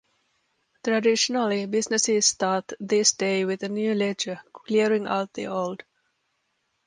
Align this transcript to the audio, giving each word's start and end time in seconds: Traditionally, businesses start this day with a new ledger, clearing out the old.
Traditionally, 0.83 1.67
businesses 1.67 2.25
start 2.25 2.73
this 2.79 3.11
day 3.11 3.45
with 3.45 3.61
a 3.61 3.69
new 3.69 3.93
ledger, 3.93 4.41
clearing 4.51 5.05
out 5.05 5.31
the 5.33 5.45
old. 5.45 5.83